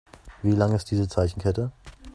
Wie 0.41 0.53
lang 0.53 0.73
ist 0.73 0.89
diese 0.89 1.07
Zeichenkette? 1.07 1.71